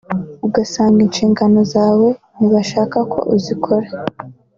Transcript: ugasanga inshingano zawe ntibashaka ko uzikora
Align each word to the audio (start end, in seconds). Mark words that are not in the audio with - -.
ugasanga 0.47 0.99
inshingano 1.05 1.59
zawe 1.73 2.07
ntibashaka 2.37 2.97
ko 3.11 3.19
uzikora 3.35 3.87